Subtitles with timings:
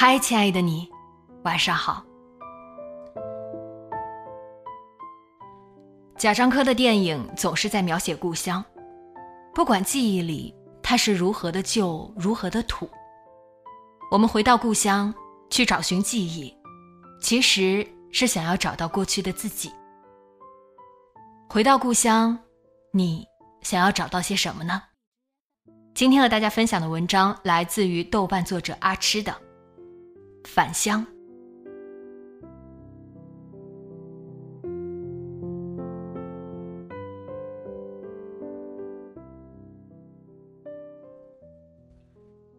[0.00, 0.88] 嗨，亲爱的你，
[1.42, 2.04] 晚上好。
[6.16, 8.64] 贾樟柯的电影总是在描写故乡，
[9.52, 10.54] 不管记忆里
[10.84, 12.88] 它是如何的旧，如何的土。
[14.12, 15.12] 我们回到故乡
[15.50, 16.56] 去找寻记忆，
[17.20, 19.68] 其实是想要找到过去的自己。
[21.48, 22.38] 回到故乡，
[22.92, 23.26] 你
[23.62, 24.80] 想要找到些什么呢？
[25.92, 29.34] 今天和大家分享的文章来自于豆瓣作者阿吃的。
[30.48, 31.06] 返乡。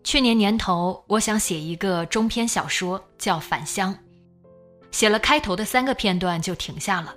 [0.04, 3.94] 去年年头，我想写一个中篇小说，叫《返乡》，
[4.92, 7.16] 写了开头的三个片段就停下了。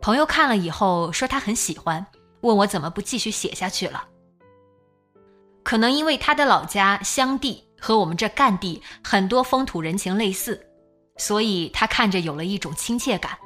[0.00, 2.04] 朋友看了以后说他很喜欢，
[2.42, 4.08] 问我怎么不继续写下去了。
[5.64, 7.67] 可能因为他的老家乡地。
[7.80, 10.60] 和我们这赣地很多风土人情类似，
[11.16, 13.38] 所以他看着有了一种亲切感。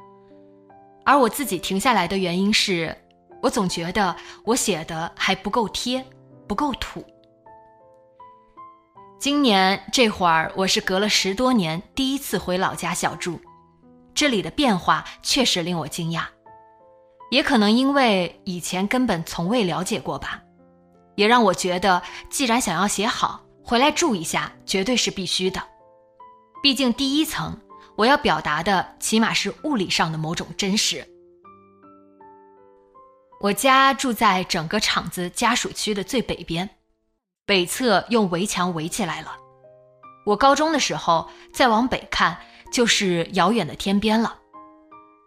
[1.04, 2.96] 而我自己停下来的原因是，
[3.42, 4.14] 我总觉得
[4.44, 6.04] 我写的还不够贴，
[6.46, 7.04] 不够土。
[9.18, 13.40] 今年这会儿，我是隔了十多年第一次回老家小住，
[14.14, 16.24] 这里的变化确实令我惊讶，
[17.30, 20.42] 也可能因为以前根本从未了解过吧，
[21.14, 23.40] 也让我觉得，既然想要写好。
[23.64, 25.62] 回来住一下，绝对是必须的。
[26.62, 27.58] 毕竟第一层，
[27.96, 31.06] 我要表达的起码是物理上的某种真实。
[33.40, 36.70] 我家住在整个厂子家属区的最北边，
[37.44, 39.36] 北侧用围墙围起来了。
[40.24, 42.38] 我高中的时候，再往北看
[42.72, 44.38] 就是遥远的天边了。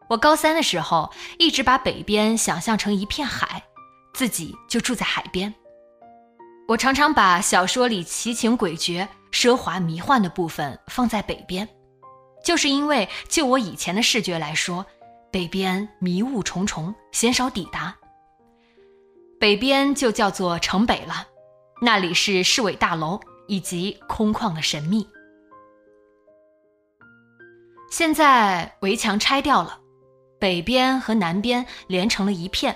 [0.08, 3.64] 我高三的时候，一直把北边想象成一片海，
[4.14, 5.54] 自己就住在海边。
[6.68, 11.68] 我常常把小说里奇情诡谲、奢华迷幻的部分放在北边，
[12.44, 14.84] 就是因为就我以前的视觉来说，
[15.32, 17.96] 北边迷雾重重，鲜少抵达。
[19.40, 21.28] 北边就叫做城北了，
[21.82, 25.08] 那里是市委大楼以及空旷的神秘。
[27.92, 29.80] 现在围墙拆掉了，
[30.40, 32.76] 北边和南边连成了一片。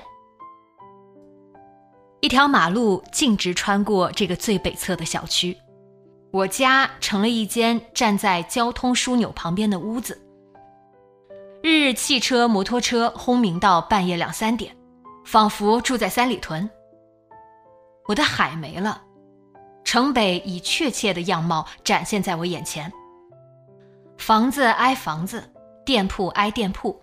[2.22, 5.58] 一条马路径直穿过这个最北侧的小区，
[6.32, 10.22] 我家成了一间站在交通枢纽旁边的屋子。
[11.64, 14.76] 日日汽车、摩托车轰鸣到半夜两三点，
[15.26, 16.70] 仿佛住在三里屯。
[18.08, 19.02] 我的海没了，
[19.86, 22.92] 城北以确切的样貌展现在我眼前。
[24.18, 25.50] 房子挨房子，
[25.86, 27.02] 店铺挨店铺，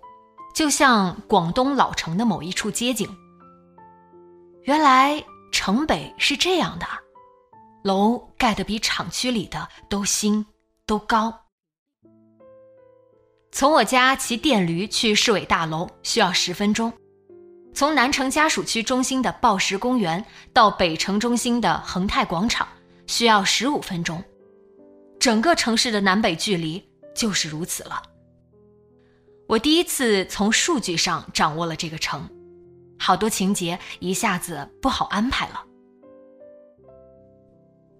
[0.53, 3.09] 就像广东老城的某一处街景。
[4.67, 6.85] 原来城北是这样的，
[7.85, 10.45] 楼盖得比厂区里的都新
[10.85, 11.33] 都高。
[13.49, 16.91] 从我家骑电驴去市委大楼需要十分钟，
[17.73, 22.67] 从南城家属区中心的报时公园到北城中心的恒泰广场
[23.05, 24.21] 需要十五分钟，
[25.17, 28.03] 整个城市的南北距离就是如此了。
[29.47, 32.29] 我第一次从数据上掌握了这个城。
[32.99, 35.63] 好多情节一下子不好安排了。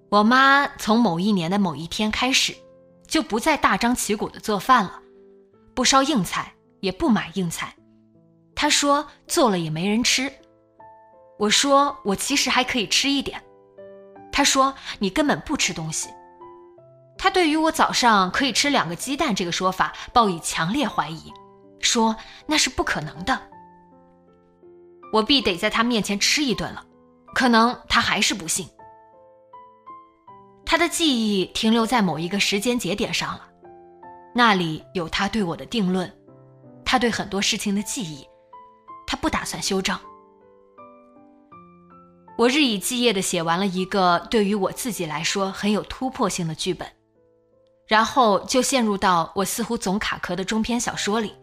[0.10, 2.56] 我妈从某一年的某一天开始，
[3.08, 5.02] 就不再大张旗鼓的做饭了，
[5.76, 7.76] 不烧硬菜，也不买硬菜。
[8.56, 10.32] 她说做了也没人吃。
[11.38, 13.44] 我说我其实还可以吃一点。
[14.32, 16.10] 她说你根本不吃东西。
[17.18, 21.34] 她对于我早上可以吃两个鸡蛋这个说法报以强烈怀疑，
[21.82, 22.16] 说
[22.46, 23.40] 那是不可能的。
[25.12, 26.86] 我必得在他面前吃一顿了，
[27.34, 28.68] 可能他还是不信。
[30.66, 33.48] 他的记忆停留在某一个时间节点上了，
[34.36, 36.14] 那里有他对我的定论，
[36.84, 38.28] 他对很多事情的记忆，
[39.06, 39.98] 他不打算修正。
[42.38, 46.88] 我日以继夜地写完了一个对于我自己来说很有突破性的剧本，
[47.88, 51.34] 然后就陷入到我似乎总卡壳的中篇小说里。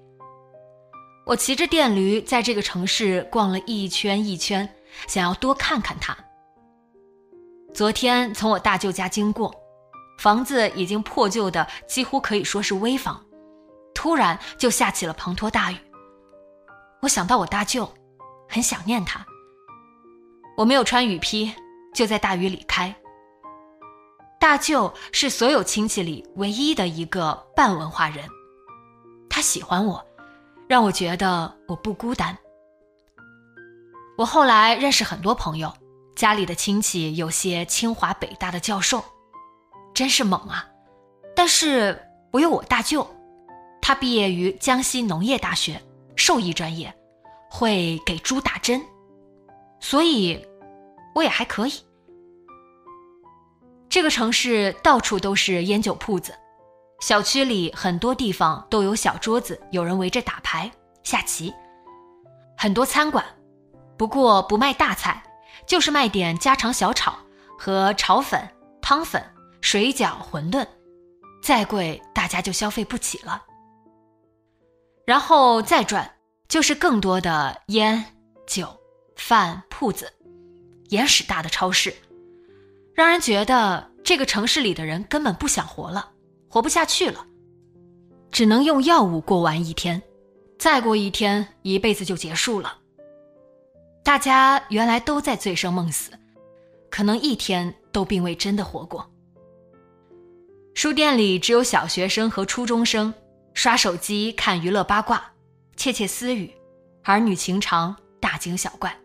[1.27, 4.69] 我骑着电驴在这个城市逛了一圈一圈，
[5.09, 6.15] 想要多看看它。
[7.73, 9.53] 昨天从我大舅家经过，
[10.19, 13.25] 房子已经破旧的几乎可以说是危房，
[13.95, 15.77] 突然就下起了滂沱大雨。
[17.01, 17.91] 我想到我大舅，
[18.49, 19.25] 很想念他。
[20.59, 21.51] 我没有穿雨披，
[21.95, 22.95] 就在大雨里开。
[24.39, 28.29] 大舅是所有亲戚里唯一的一个半文化人，
[29.31, 30.05] 他喜欢我。
[30.69, 32.37] 让我觉得我不孤单。
[34.17, 35.73] 我后来认识很多朋友，
[36.17, 39.05] 家里的亲戚有些清华北大的教授，
[39.93, 40.67] 真是猛啊！
[41.35, 42.01] 但是
[42.33, 43.07] 我有我大舅，
[43.83, 45.81] 他毕业于江西农业大学
[46.17, 46.95] 兽医专业，
[47.51, 48.81] 会给猪打针，
[49.81, 50.47] 所以
[51.15, 51.73] 我也还可以。
[53.89, 56.35] 这个城市到处都是烟酒铺子。
[57.01, 60.71] 小区里很多地方都有小桌子，有人围着打牌、
[61.03, 61.53] 下棋。
[62.57, 63.25] 很多餐馆，
[63.99, 65.23] 不过不卖大菜，
[65.67, 67.15] 就是卖点家常小炒
[67.59, 68.49] 和炒粉、
[68.81, 69.23] 汤粉、
[69.61, 70.67] 水饺、馄饨，
[71.43, 73.43] 再贵大家就消费不起了。
[75.05, 76.11] 然后再转，
[76.49, 78.03] 就是更多的烟、
[78.47, 78.75] 酒、
[79.17, 80.11] 饭铺子，
[80.89, 81.95] 眼屎大的超市，
[82.95, 86.13] 让人觉得这个城市里的人根本不想活了。
[86.55, 87.27] 活不下去了，
[88.31, 90.01] 只能用药物过完一天，
[90.57, 92.79] 再过一天，一辈子就结束了。
[94.05, 96.13] 大家原来都在醉生梦死，
[96.93, 99.05] 可能一天都并未真的活过。
[100.75, 103.13] 书店里只有小学生和初中生
[103.53, 105.33] 刷手机看娱乐八卦，
[105.75, 106.55] 窃窃私语，
[107.03, 108.97] 儿女情长，大惊小怪。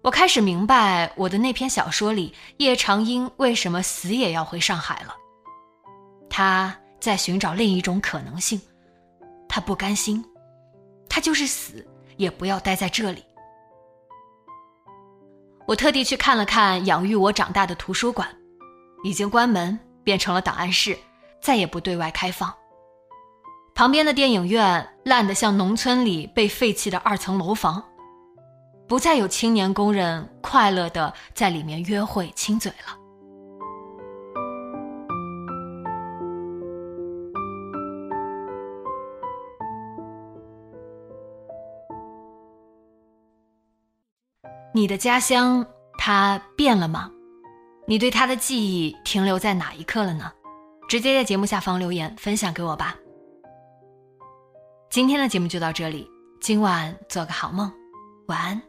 [0.00, 5.14] 我开始明白我的那篇小说里叶长英为什么死也要回上海了。
[6.38, 8.60] 他在寻找另一种可能性，
[9.48, 10.22] 他不甘心，
[11.08, 11.82] 他就是死
[12.18, 13.24] 也不要待在这里。
[15.66, 18.28] 我特地去看了看养育我长大的图书馆，
[19.02, 20.98] 已经关门，变成了档案室，
[21.40, 22.54] 再也不对外开放。
[23.74, 27.82] 旁边的电影院烂得像农村里被废弃的二层楼房，
[28.86, 33.05] 不再有青年工人快乐的在里面约会亲嘴了。
[44.76, 47.10] 你的家乡，它变了吗？
[47.86, 50.30] 你对它的记忆停留在哪一刻了呢？
[50.86, 52.94] 直接在节目下方留言分享给我吧。
[54.90, 56.06] 今天的节目就到这里，
[56.42, 57.72] 今晚做个好梦，
[58.26, 58.60] 晚安。